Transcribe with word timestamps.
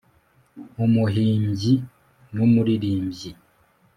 umuhimbyi 0.85 1.73
n'umuririmbyi 2.35 3.29